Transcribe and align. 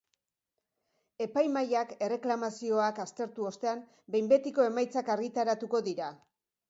Epaimahaiak 1.25 1.91
erreklamazioak 2.07 3.03
aztertu 3.05 3.47
ostean, 3.51 3.85
behin-betiko 4.17 4.67
emaitzak 4.73 5.13
argitaratuko 5.17 5.83
dira. 5.91 6.09